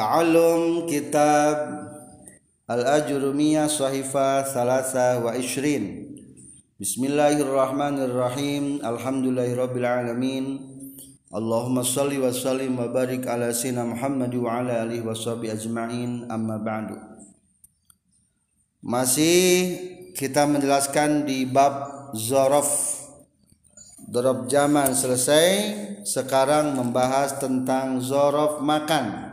[0.00, 1.60] Ta'allum kitab
[2.64, 6.16] Al-Ajurumiyah Sahifah Salasa wa Ishrin.
[6.80, 8.80] Bismillahirrahmanirrahim.
[8.80, 10.56] Alhamdulillahirrabbilalamin
[11.28, 16.32] Allahumma salli wa sallim wa barik ala sina Muhammad wa ala alihi wa sahbihi ajma'in.
[16.32, 16.96] Amma ba'du.
[18.80, 19.76] Masih
[20.16, 23.04] kita menjelaskan di bab Zorof.
[24.08, 25.76] Zorof zaman selesai
[26.08, 29.29] Sekarang membahas tentang Zorof makan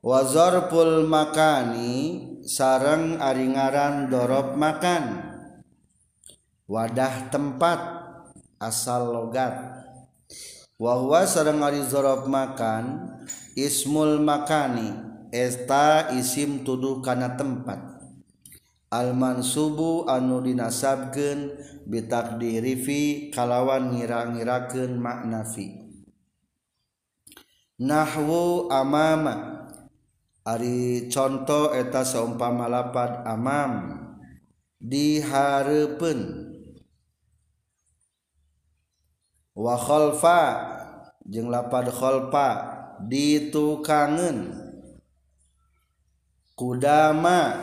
[0.00, 5.28] wazorpul makani sarang aringaran dorob makan.
[6.64, 7.80] Wadah tempat
[8.56, 9.52] asal logat.
[10.80, 13.16] Wahwa sarang ari zorob makan
[13.52, 14.88] ismul makani
[15.28, 18.00] esta isim tuduh kana tempat.
[18.90, 21.54] Al mansubu anu dinasabkeun
[21.86, 25.78] bitakdiri fi kalawan ngira-ngirakeun makna fi.
[27.78, 29.59] Nahwu amama.
[30.40, 34.00] Ari contoh eta seumpama lapad amam
[34.80, 36.20] dihareupeun
[39.52, 40.40] wa khalfa
[41.28, 42.48] jeung lapad khalfa
[43.04, 44.56] ditukangen.
[46.56, 47.56] Kudama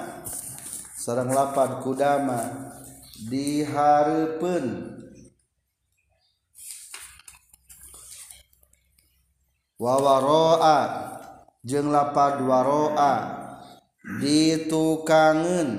[0.98, 2.70] sareng lapad kudama
[3.30, 4.66] dihareupeun
[9.78, 11.17] wa waraa
[11.68, 13.16] waroa jeung lapad waroa
[14.24, 15.70] ditukangen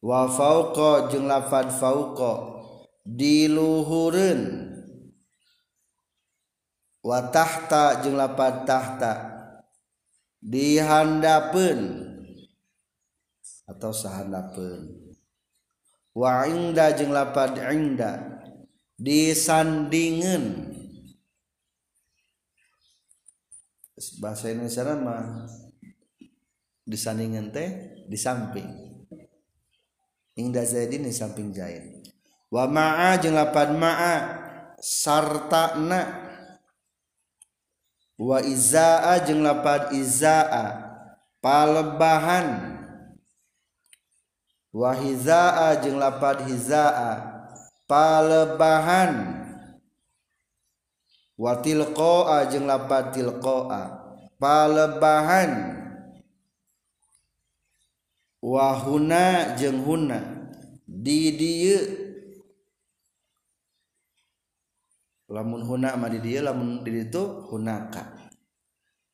[0.00, 2.48] wa fauqa jeung lapad fauqa.
[3.02, 4.70] Diluhureun
[7.02, 9.12] wa tahta jeung lapad tahta.
[10.42, 12.08] Dihandapeun
[13.66, 15.12] atau sahandapeun
[16.14, 18.38] wa inda jeung lapad inda.
[19.02, 20.71] Disandingeun
[24.20, 25.46] bahasa Indonesia mah
[26.88, 27.68] disandingan teh
[28.08, 28.68] di samping.
[30.32, 32.08] Indah Zaidin di samping Zaid.
[32.48, 34.14] Wa ma'a jeung lapan ma'a
[34.80, 36.00] sarta na
[38.16, 40.66] wa izaa jeung lapan izaa
[41.44, 42.48] palebahan.
[44.72, 47.12] Wa hizaa jeung lapan hizaa
[47.84, 49.41] palebahan.
[51.42, 53.58] watilqa jeung lapat tilqa
[54.38, 55.82] palebahan.
[58.42, 60.18] Wahuna jeung huna.
[60.86, 61.82] Di dieu.
[65.30, 68.30] Lamun huna mah di dieu lamun di ditu hunaka.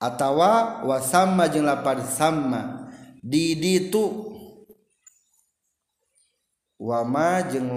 [0.00, 4.32] Atawa wasamma jeung lapat sama di ditu
[6.78, 7.74] wama jeung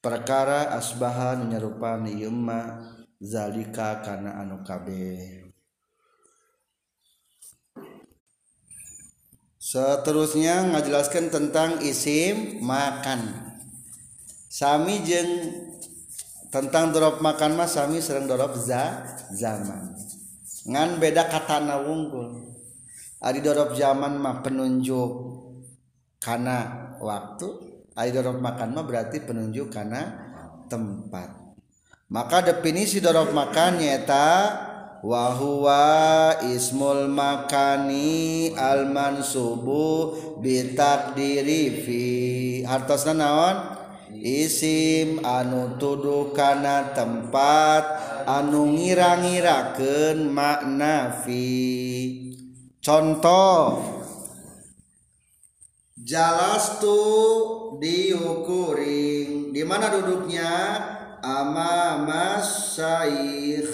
[0.00, 2.80] perkara asbahan nyarupani yema
[3.20, 5.48] zalika kana anu kabeh.
[9.58, 13.50] Seterusnya ngajelaskan tentang isim makan.
[14.46, 15.52] Sami jeung
[16.54, 19.02] tentang dorop makan mah sami sering dorop za
[19.34, 19.92] zaman.
[20.66, 22.46] Ngan beda katana wungkul
[23.22, 25.10] ari dorop zaman mah penunjuk
[26.22, 27.48] kana waktu
[27.98, 30.26] ari dorop makan mah berarti penunjuk kana
[30.70, 31.45] tempat
[32.06, 34.30] maka definisi dorob makan nyata
[35.02, 42.04] wahwa ismul makani al mansubu bitakdiri fi.
[42.66, 43.56] Hartosna naon?
[44.16, 47.84] Isim anu tuduh kana tempat
[48.26, 51.46] anu ngira-ngirakeun makna fi.
[52.82, 53.82] Contoh
[55.98, 56.98] jalas tu
[57.82, 59.50] diukuring.
[59.50, 60.54] Di mana duduknya
[61.26, 63.66] amama syaikh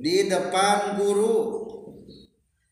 [0.00, 1.68] di depan guru.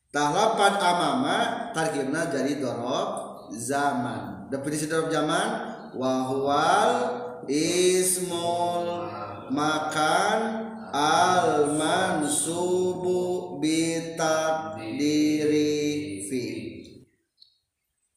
[0.08, 4.48] Tahlapan amama tarkibna jadi dorob zaman.
[4.48, 5.48] Definisi dorob zaman
[5.92, 6.92] wahwal
[7.44, 9.04] ismul.
[9.48, 10.40] Makan
[10.92, 15.00] al mansubu bitaqdiri
[16.28, 16.44] fi.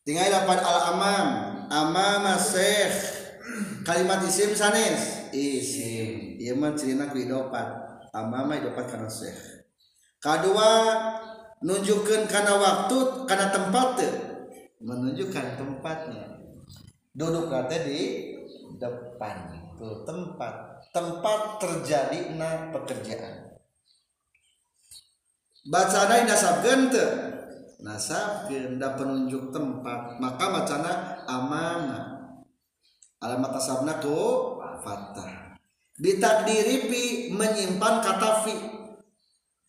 [0.03, 1.27] Tinggal dapat al amam
[1.71, 2.95] amama syekh
[3.87, 6.37] kalimat isim sanes isim.
[6.37, 7.67] Ieu mah cirina ku idopat.
[8.11, 9.65] Amama idopat kana syekh.
[10.21, 10.69] Kadua
[11.63, 13.97] nunjukkeun kana waktu kana tempat
[14.81, 16.25] menunjukkan tempatnya.
[17.13, 18.01] Duduk teh di
[18.79, 19.37] depan.
[19.77, 20.53] Tuh tempat.
[20.91, 23.55] Tempat terjadi na pekerjaan.
[25.69, 27.09] Bacana nasabkeun teu.
[27.81, 30.17] Nasabkeun da penunjuk tempat.
[30.19, 32.11] Maka bacana amama
[33.21, 35.51] alamat asabna ku fathah
[36.01, 38.55] ditakdiri fi menyimpan kata fi.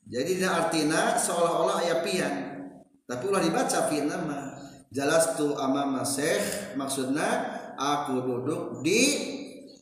[0.09, 2.35] Jadi artina seolah-olah ayat pian.
[3.05, 4.57] Tapi ulah dibaca pian nama.
[4.93, 7.29] Jelas tu amama syekh maksudnya
[7.77, 9.01] aku duduk di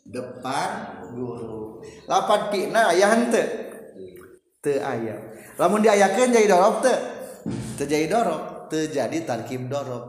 [0.06, 1.82] depan guru.
[2.06, 3.42] Lapan pina ayah hente
[4.62, 4.78] te?
[4.78, 5.18] Ayah
[5.58, 6.94] lamun diayakan jadi dorok te?
[7.78, 8.42] Terjadi dorok.
[8.70, 10.04] Terjadi tarkib dorok.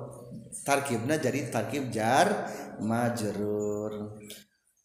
[0.62, 2.45] Tarkibna jadi tarkib jar
[2.77, 4.19] majrur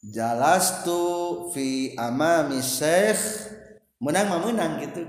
[0.07, 1.01] jalas tu
[1.51, 3.51] fi amami syekh.
[3.99, 5.03] Menang mah menang gitu.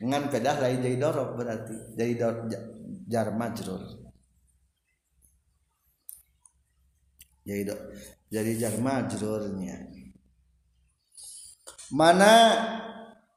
[0.00, 1.76] Dengan pedah lain jadi dorok berarti.
[1.98, 2.48] Jadi dor,
[3.04, 3.82] jar majrur.
[7.44, 7.76] Jadi do,
[8.30, 9.76] jadi jar majrurnya.
[11.90, 12.32] Mana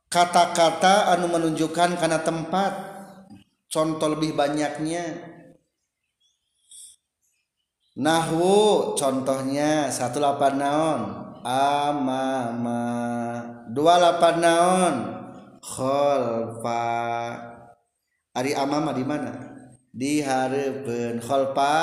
[0.07, 2.94] kata-kata anu menunjukkan karena tempat.
[3.73, 5.33] Contoh lebih banyaknya
[7.94, 11.01] nahwu contohnya satu lapan naon.
[11.44, 12.81] Amama
[13.69, 14.95] dua lapan naon.
[15.60, 16.88] Kholfa.
[18.34, 19.31] Ari amama di mana?
[19.94, 21.78] Di hareupeun kholfa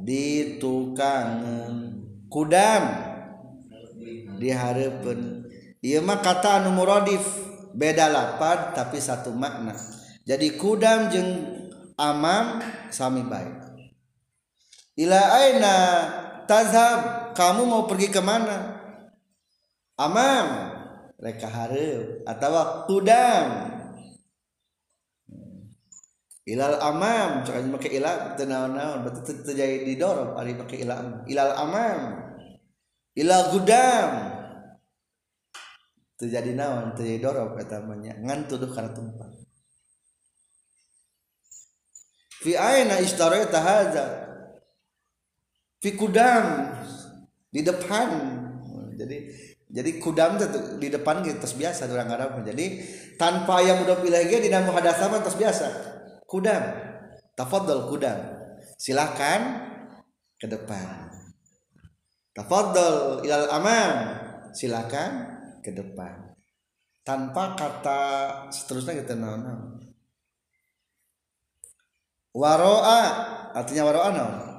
[0.00, 1.42] di tukang
[2.32, 2.84] kudam.
[4.36, 5.44] Di hareupeun
[5.84, 7.22] ieu mah kata anu muradif
[7.76, 9.76] beda lapan tapi satu makna.
[10.26, 11.30] Jadi kudam jeung
[11.94, 12.60] amam
[12.90, 13.65] sami baik
[14.96, 15.74] ila aina?
[16.46, 17.32] Tazhab.
[17.36, 18.80] Kamu mau pergi ke mana
[20.00, 20.48] amam.
[21.16, 23.76] Reka hareup atawa kudam.
[26.46, 27.44] Ilal amam.
[27.44, 29.04] Cak make ila teu naon-naon.
[29.04, 32.00] Berarti terjadi didorong ari make ila ilal amam.
[33.16, 34.36] Ila gudam
[36.16, 39.36] terjadi naon terjadi dorob eta ngan tuduh kana tempat
[42.40, 44.04] fi aina istarayta hadza
[45.86, 46.74] fi kudam
[47.54, 48.08] di depan.
[48.98, 49.16] Jadi
[49.70, 52.42] jadi kudam itu di depan gitu terus biasa orang Arab.
[52.42, 52.82] Jadi
[53.14, 55.66] tanpa yang udah pilih lagi di nama hadasaman terus biasa.
[56.26, 56.62] Kudam.
[57.38, 58.18] Tafadhol kudam.
[58.74, 59.62] Silakan
[60.42, 61.06] ke depan.
[62.34, 63.94] Tafadhol ilal amam
[64.50, 66.34] silakan ke depan.
[67.06, 68.02] Tanpa kata
[68.50, 69.78] seterusnya kita gitu, naon
[72.34, 73.02] waroa.
[73.54, 74.55] Artinya waroa naon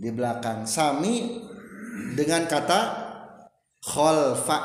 [0.00, 0.64] di belakang.
[0.64, 1.44] Sami
[2.16, 2.80] dengan kata
[3.84, 4.58] khalfa.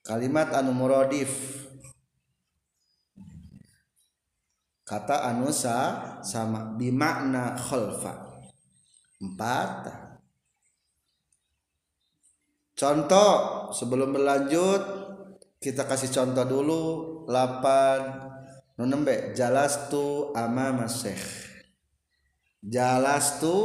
[0.00, 1.60] Kalimat anu muradif.
[4.88, 5.76] Kata anusa
[6.24, 6.72] sama.
[6.74, 8.40] Bimakna khalfa.
[9.20, 9.92] Empat.
[12.72, 14.82] Contoh sebelum berlanjut
[15.60, 16.82] kita kasih contoh dulu.
[17.28, 18.32] Lapan.
[18.80, 21.49] Nunembe jalas tu ama maseh
[22.64, 23.56] jalas tu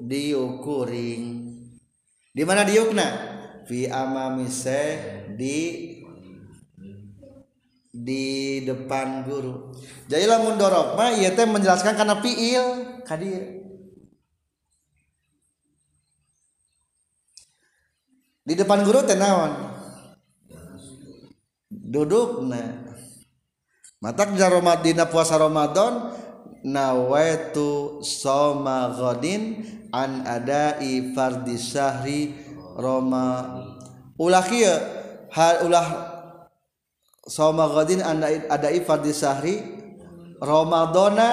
[0.00, 1.24] diukuring.
[2.32, 3.08] Di mana diukna?
[3.68, 4.48] Fi amami
[5.36, 5.56] di
[7.90, 8.24] di
[8.64, 9.74] depan guru.
[10.08, 12.66] Jadi lamun dorok mah ieu teh menjelaskan karena fiil.
[13.04, 13.60] Kadir.
[18.46, 19.52] Di depan guru teh naon?
[21.70, 22.90] Duduk nah
[24.00, 24.32] matak
[24.80, 26.14] dina puasa Ramadan
[26.66, 32.34] nawaitu soma godin an adai fardi syahri
[32.76, 33.60] Roma.
[34.20, 34.72] Ulah kieu
[35.32, 35.86] hal ulah
[37.28, 39.60] soma godin an adai fardi syahri
[40.40, 41.28] Ramadana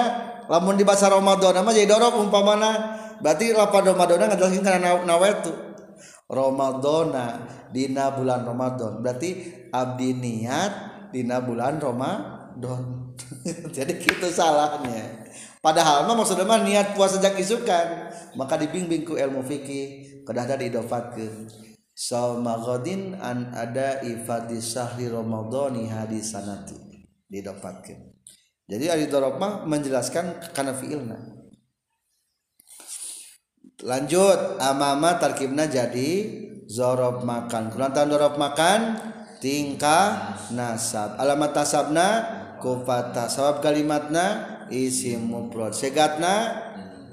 [0.48, 3.00] lamun dibaca Ramadana mah jadi dorok umpamana.
[3.18, 5.50] Berarti lapan Ramadana ngajelaskeun kana nawaitu.
[6.28, 9.30] Ramadana dina bulan Ramadan berarti
[9.72, 10.72] abdi niat
[11.12, 13.07] dina bulan Ramadan
[13.76, 15.28] jadi gitu salahnya.
[15.58, 18.14] Padahal mah maksudnya mah niat puasa sejak isukan.
[18.38, 20.22] Maka dibimbing ku ilmu fikih.
[20.22, 26.78] Kedah ada didofatkeun sauma ghadin an ada ifadi sahri ramadhani hadisanati
[27.26, 28.14] didofatkeun.
[28.70, 28.84] Jadi
[29.34, 31.18] mah menjelaskan kana fiilna.
[33.82, 36.10] Lanjut amama tarkibna jadi
[36.70, 37.72] zorob makan.
[37.72, 39.00] Kulantan dorob makan
[39.40, 41.16] tingkah nasab.
[41.16, 42.06] Alamat tasabna
[42.58, 43.30] kufata.
[43.30, 46.58] Sabab kalimatna isim mufrad segatna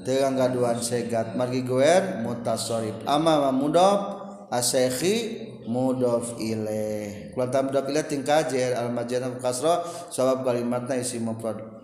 [0.03, 1.33] dengan gaduhan segat.
[1.33, 4.21] Margi goer mutasorif ama mudaf
[4.53, 9.81] asyikhi mudaf ilaih kulanta mudaf ilaih tingkah jer al majana kasra
[10.13, 11.75] sabab kalimatna isim mufrad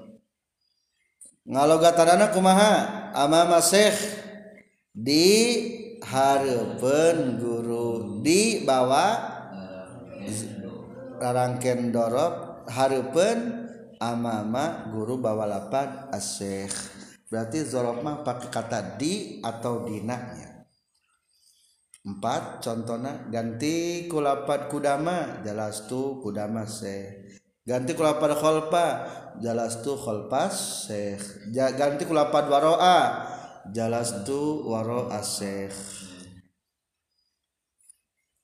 [1.47, 2.73] ngalogatanana kumaha?
[3.11, 3.97] Amama syekh
[4.95, 5.27] di
[5.99, 8.21] hareupeun guru.
[8.21, 9.11] Di bawah
[11.21, 13.67] rangken dorob hareupeun
[13.99, 16.73] amama guru bawa lapan asyikh
[17.27, 20.67] berarti zorof mah pakai kata di atau dinanya
[22.01, 27.29] empat contohnya ganti kulapat kudama jelas tuh kudama se
[27.61, 28.87] ganti kulapat kholpa
[29.37, 31.21] jelas tuh kholpas seh
[31.53, 32.99] ganti kulapat waroa
[33.69, 35.69] jelas tuh waro aseh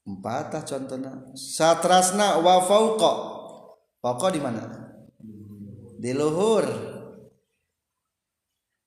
[0.05, 3.37] empat tah contohnya satrasna wa fauqa
[4.01, 4.63] pokok di mana?
[5.98, 6.66] Di luhur.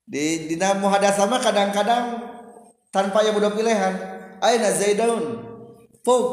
[0.07, 2.05] Di di muhadasah mah kadang-kadang
[2.90, 3.95] tanpa ya budak pilihan.
[4.40, 5.25] Ayeuna zaidaun?
[6.00, 6.25] Fuk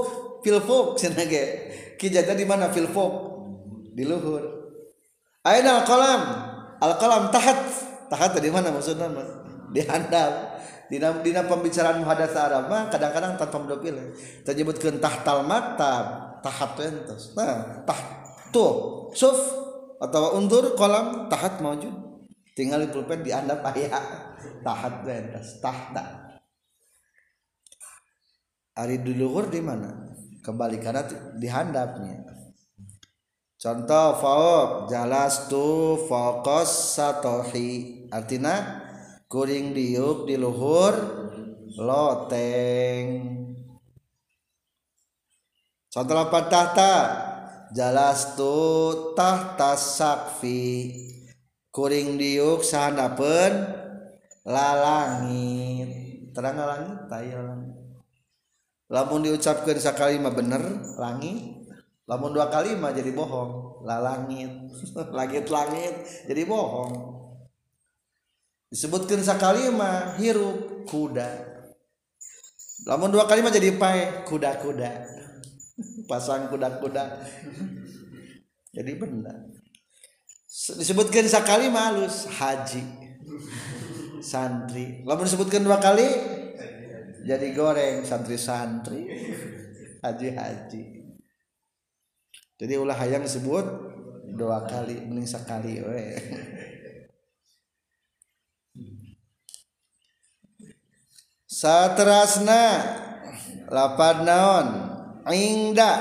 [0.41, 1.43] fil fuk cenah ge
[1.99, 3.13] di mana fil fuk
[3.93, 4.43] di luhur.
[5.45, 6.21] Ayeuna al qalam
[6.81, 7.59] al qalam tahat.
[8.07, 10.57] Tahat di mana maksudna mah di handap
[10.87, 14.09] dina dina pembicaraan muhadasah Arab mah kadang-kadang tanpa budak pilihan
[14.47, 19.37] tajebutkeun tahtal maktab tahat entos nah taht tuh suf
[19.97, 21.93] atau undur kolam tahat maujud
[22.53, 23.99] tinggal di pulpen di anda aya
[24.61, 26.27] tahat entos tahta
[28.77, 29.89] Ari duluhur di mana?
[30.45, 31.01] Kembali karena
[31.33, 32.21] di handapnya.
[33.57, 38.85] Contoh fauk jalas tu fokus satohi artinya
[39.25, 40.93] kuring diuk di luhur
[41.73, 43.05] loteng.
[45.89, 46.93] Contoh apa tahta
[47.71, 48.55] jalas tu
[49.15, 50.93] tahta sakfi.
[51.71, 53.53] Kuring diuk sahanapen
[54.47, 55.89] lalangit.
[56.33, 57.75] Terang langit tayo langit.
[58.87, 60.63] Lamun diucapkan sakalima bener
[60.97, 61.67] langit.
[62.07, 63.99] Lamun dua kalimat jadi bohong lah
[65.17, 65.93] langit langit
[66.25, 67.19] jadi bohong.
[68.71, 71.29] Disebutkan sakalima hirup kuda.
[72.87, 75.16] Lamun dua kalimat jadi pai kuda kuda
[76.09, 77.05] pasang kuda kuda
[78.73, 79.37] jadi benar.
[80.47, 82.81] Disebutkan sakalima halus haji
[84.21, 85.05] santri.
[85.05, 86.07] Lamun disebutkan dua kali
[87.27, 89.03] jadi goreng santri-santri
[89.99, 90.97] haji-haji
[92.57, 93.65] jadi ulah hayang disebut
[94.33, 96.17] dua kali mending sekali we.
[101.45, 102.65] Satrasna
[103.69, 104.86] lapad naon
[105.31, 105.91] ingda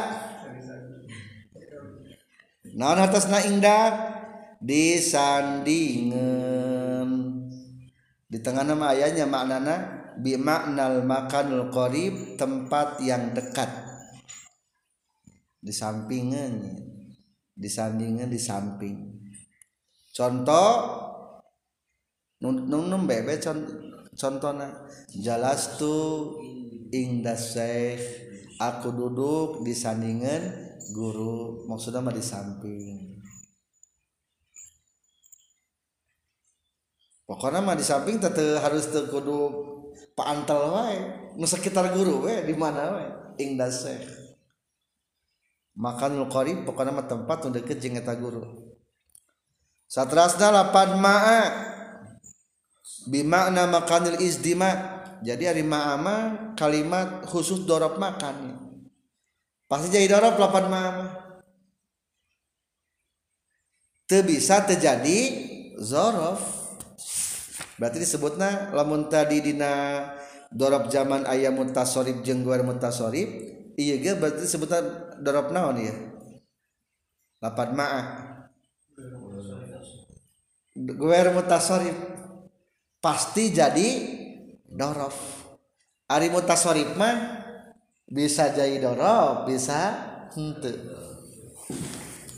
[2.76, 3.78] naon atasna ingda
[4.60, 6.26] disandingan
[8.26, 13.68] di tengah nama ayahnya maknana bimaknal makanul qarib tempat yang dekat.
[15.60, 16.52] Di sampingan
[17.56, 18.96] di sandingan di samping.
[20.12, 20.68] Contoh
[22.42, 23.40] nun nun bebe
[24.16, 24.68] contohnya
[25.16, 26.36] jalas tu
[26.92, 28.25] ingda syekh
[28.56, 30.42] aku duduk di sandingan
[30.92, 33.16] guru maksudnya mah di samping.
[37.26, 39.38] Pokoknya mah di samping teteh harus terkudu
[40.14, 40.98] pak antel wae.
[41.36, 43.04] Nu sekitar guru we di mana we
[43.44, 44.26] ing daseh
[45.76, 48.72] makan qarib pokoknya mah tempat udah deket jeung eta guru.
[49.86, 51.42] Satrasna lapan ma'a.
[53.06, 58.58] Bimakna makanil izdima' jadi hari ma'ama kalimat khusus dorob makan.
[59.66, 61.06] Pasti jadi dorob lapan ma'ama.
[64.06, 65.18] Teu bisa terjadi
[65.82, 66.40] zorof.
[67.76, 70.04] Berarti disebutnya lamun tadi dina
[70.48, 73.28] dorob zaman ayam mutasorib jeung guer mutasorib
[73.76, 74.80] iya ge berarti disebutnya
[75.20, 75.94] dorob naon ya
[77.44, 78.02] lapan ma'a.
[80.72, 81.96] Guer mutasorib
[83.04, 84.15] pasti jadi
[84.70, 85.14] dorob
[86.10, 87.46] ari mutasorib mah
[88.06, 89.94] bisa jadi dorob bisa
[90.34, 90.72] hente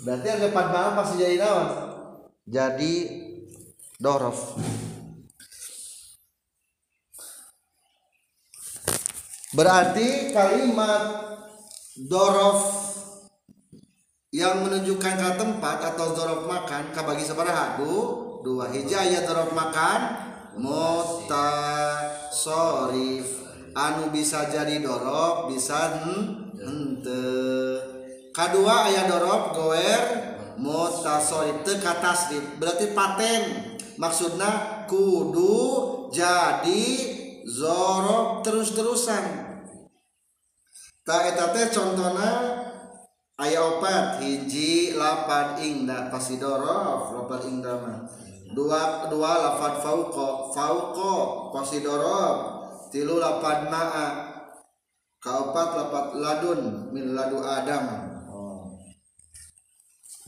[0.05, 1.69] berarti ada lapan ma'a pasti jadi naon?
[2.49, 2.95] Jadi
[4.01, 4.39] dorob
[9.53, 11.03] berarti kalimat
[12.09, 12.89] dorof
[14.33, 17.93] yang menunjukkan ke tempat atau dorof makan kabagi sabaraha du
[18.45, 20.28] dua hijaya dorof makan
[20.59, 22.19] mutasharif
[23.79, 27.27] anu bisa jadi dorok bisa hente
[28.39, 30.03] kedua ayah dorok goer.
[30.59, 33.43] Mutasharif teu katasrif berarti paten.
[33.95, 36.87] Maksudnya kudu jadi
[37.47, 39.23] zorok terus-terusan.
[41.07, 42.31] Tak eta teh contohna
[43.39, 48.28] ayah opat hiji lapan ingda pasti dorok lapan ingda mah.
[48.59, 52.59] Dua dua lafad fauko pasti dorof
[52.91, 54.09] tilu lapan ma'a.
[55.19, 56.61] Kaopat lapat ladun.
[56.95, 57.85] Min ladu adam.
[58.31, 58.71] Oh.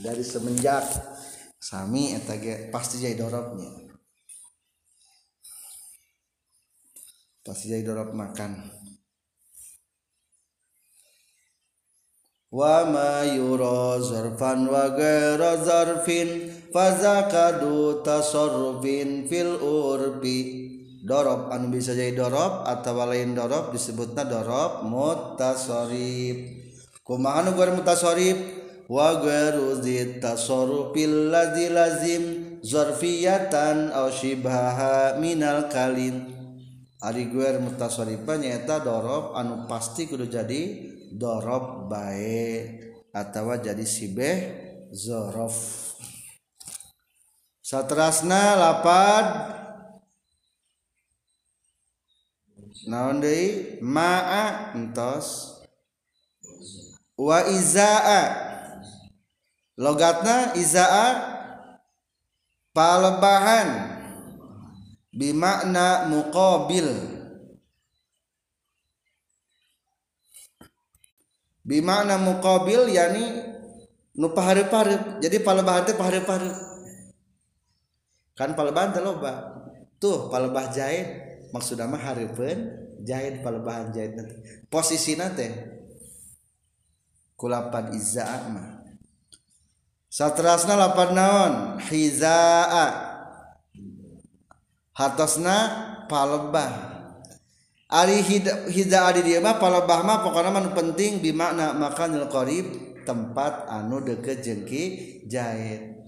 [0.00, 0.82] dari semenjak
[1.60, 2.34] sami eta
[2.72, 3.70] pasti jadi dorobnya.
[7.44, 8.66] Pasti jadi dorop makan.
[12.50, 20.70] Wa ma yura zarfan wa ghairu zarfin fazakadu tasarrufin fil urbi.
[21.00, 26.60] Dorob anu bisa jadi dorob atau lain dorob disebutnya dorob mutasorib
[27.00, 28.36] kumaha anu garu mutasorib
[28.84, 29.80] wa garu
[30.20, 32.24] tasarrufil ladzi lazim
[32.60, 36.36] zarfiyatan aw shibaha minal kalim
[37.00, 44.36] ari guer mutasorifa nyaeta dorob anu pasti kudu jadi dorob baik atau jadi sibeh
[44.92, 45.89] zorof.
[47.70, 49.26] Satrasna lapad.
[52.90, 53.78] Naon deui?
[53.78, 55.62] Ma'a entos.
[57.14, 58.22] Wa izaa.
[59.78, 61.10] Logatna izaa
[62.74, 64.02] palebahan.
[65.14, 66.86] Bimakna muqabil
[71.66, 73.42] bimana muqabil yani
[74.14, 74.70] nu pahareup
[75.18, 76.69] jadi palebahan teh pahareup-pahareup
[78.40, 79.60] kan palebahan teh loba.
[80.00, 81.04] Tuh palebah jahit
[81.52, 82.72] maksudna mah hareupeun
[83.04, 84.40] jahit palebahan jahit nanti.
[84.72, 85.52] Posisina teh
[87.36, 88.80] kulapan izaa mah.
[90.08, 91.52] Satrasna lapan naon?
[91.84, 93.12] Hizaa.
[94.96, 95.56] Hatosna
[96.08, 96.72] palebah
[97.90, 98.22] ari
[98.70, 102.66] hida adi dia mah palebah mah pokoknya mah penting di makna makanil qarib
[103.04, 104.84] tempat anu deket jengki
[105.26, 105.99] jahit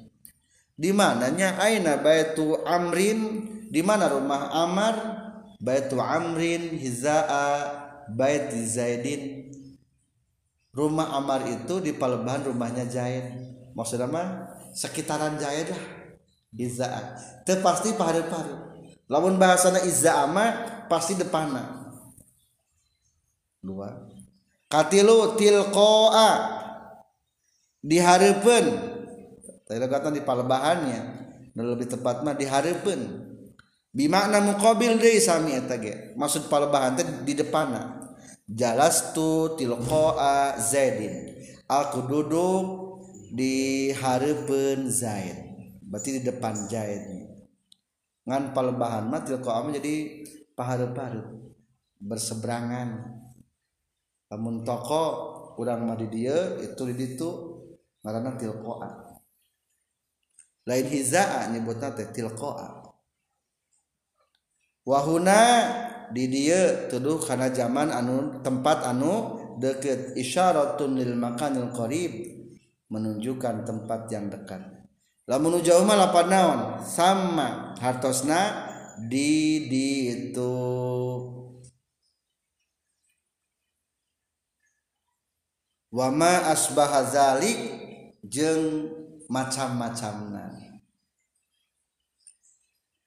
[0.82, 3.46] di mananya aina baitu amrin?
[3.70, 4.94] Di mana rumah amar?
[5.62, 7.70] Baitu amrin hizaa
[8.10, 9.54] bait zaidin.
[10.74, 13.30] Rumah amar itu di palebahan rumahnya jahit
[13.78, 15.82] maksudnya mah sekitaran jahit lah.
[16.52, 17.16] Hizaa.
[17.48, 18.60] Teu pasti pahareup-pahareup
[19.08, 21.96] lamun bahasana izaa mah pasti depanna.
[23.62, 24.10] Dua.
[24.68, 26.60] Katilu tilqoa.
[27.82, 28.91] Dihareupeun
[29.78, 31.00] tadi di palebahannya
[31.52, 33.32] dan lebih tepat mah dihareupeun
[33.92, 36.16] bimakna muqabil deui sami eta ge.
[36.16, 38.00] Maksud palebahan teh di depanna.
[38.48, 41.38] Jalastu tilqoa zaidin.
[41.68, 42.64] Aku duduk
[43.32, 45.36] di hareupeun zaid.
[45.84, 47.04] Berarti di depan zaid.
[48.28, 50.24] Ngan palebahan mah tilqoa jadi
[50.56, 51.52] paharu-paharu
[52.02, 53.20] berseberangan.
[54.32, 55.04] Namun toko
[55.52, 56.08] kurang mah di
[56.64, 57.30] itu di itu
[58.00, 59.11] ngaranna tilqoa
[60.66, 62.82] lain hizaa nyebutna teh tilqoa.
[64.82, 65.38] Wahuna
[66.10, 70.18] di dia tuduh karena zaman anu tempat anu deket.
[70.18, 72.12] Isyaratun lil makanil qarib
[72.90, 74.60] menunjukkan tempat yang dekat.
[75.30, 76.60] Lamun jauh mah lapan naon?
[76.82, 80.54] Sama hartosna di di itu.
[85.94, 87.60] Wama asbah zalik
[88.24, 88.88] jeng
[89.28, 90.51] macam-macamna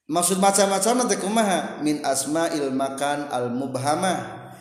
[0.06, 1.82] maksud macam-macam nanti kumaha?
[1.82, 4.52] Min asma'il makan al mubhamah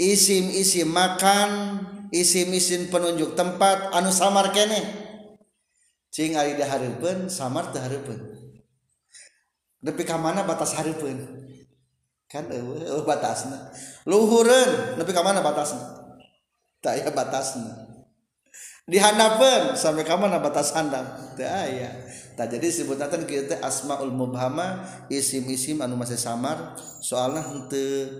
[0.00, 4.80] isim isim makan isim isim penunjuk tempat anu samar kene.
[6.14, 8.22] Cing ari dahareupkeun samar teu hareupeun.
[9.82, 11.18] Nepi ka mana batas hareupeun?
[12.30, 13.74] Kan eueuh batasna.
[14.06, 15.82] Luhureun nepi ka mana batasna?
[16.78, 17.93] Tak aya batasna.
[18.84, 22.04] Dihandapeun sampai ka mana batas handap teu aya
[22.36, 28.10] tak jadi sebutatan kita asmaul mubhama isim-isim anu masih samar soalnya henteu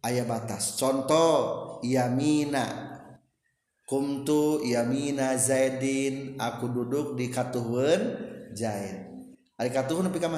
[0.00, 2.96] aya batas contoh yamina
[3.84, 8.00] kumtu yamina zaidin aku duduk di katuhun
[8.56, 9.04] zaid
[9.60, 10.32] ari katuhun nepi ka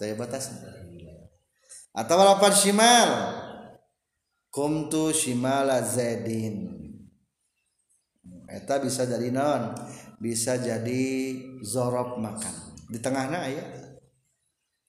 [0.00, 0.48] Taya batas.
[1.92, 3.08] Atau lapan shimal.
[4.48, 6.89] Kumtu shimala zaidin.
[8.50, 9.74] Eta bisa jadi non,
[10.18, 11.02] bisa jadi
[11.62, 12.54] zorob makan.
[12.90, 13.64] Di tengahnya ya.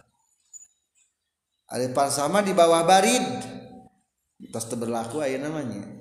[2.12, 3.26] Sama di bawah barid.
[4.38, 5.98] Terus berlaku ayat namanya.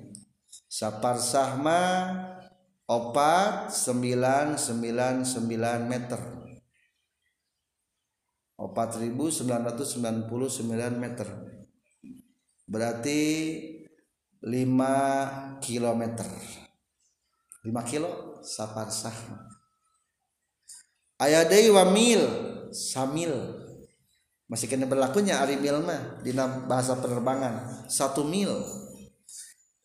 [0.68, 1.80] Safar sahma
[2.88, 5.28] opat 999
[5.84, 6.16] meter.
[8.58, 10.26] 4999
[10.98, 11.30] meter.
[12.66, 13.22] Berarti
[14.42, 16.02] 5 km
[17.62, 18.42] 5 kilo?
[18.42, 19.14] Safar sah.
[21.20, 22.22] Ayadai wa mil
[22.74, 23.30] samil.
[24.48, 26.32] Masih kena berlakunya ari mil mah di
[26.64, 27.84] bahasa penerbangan.
[27.90, 28.64] Satu mil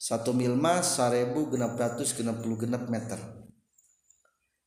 [0.04, 3.16] satu mil mah sarebu genap ratus genap puluh genap meter.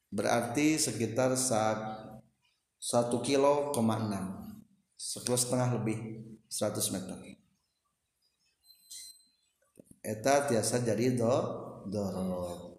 [0.08, 1.76] Berarti sekitar saat
[2.80, 4.56] satu kilo koma enam.
[4.96, 7.18] Sekilo setengah lebih 100 meter.
[10.00, 11.34] Eta tiasa jadi do
[11.84, 12.75] dorob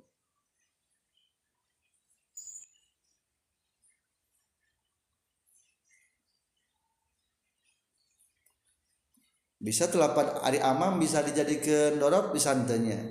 [9.67, 13.03] bisa telapan ari amam bisa dijadikan dorob bisa antenya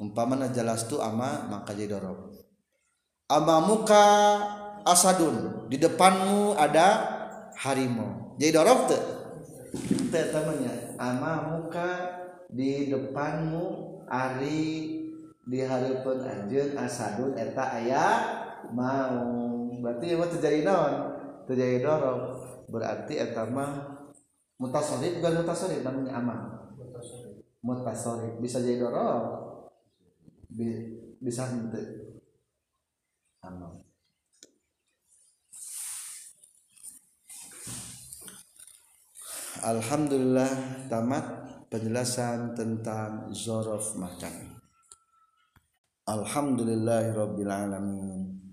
[0.00, 2.32] umpamana jelas tu ama maka jadi dorob.
[3.26, 4.06] Amamuka
[4.86, 7.04] asadun di depanmu ada
[7.60, 8.38] harimau.
[8.40, 9.02] Jadi dorob tuh
[10.08, 11.88] teh temannya amamuka
[12.48, 14.64] di depanmu ari
[15.44, 18.12] di harapan anjun asadun eta ayah
[18.72, 20.94] mau berarti mau terjadi naon?
[21.44, 22.20] Terjadi dorob.
[22.66, 23.95] Berarti eta mah
[24.56, 26.40] mutasorif bukan mutasorif namanya aman
[27.66, 29.58] mutasorif bisa jadi dorong.
[31.18, 31.82] Bisa nanti
[33.42, 33.82] aman
[39.66, 40.52] Alhamdulillah
[40.86, 41.26] tamat
[41.72, 44.62] penjelasan tentang zorof makan.
[46.06, 48.45] Alhamdulillahirabbil alamin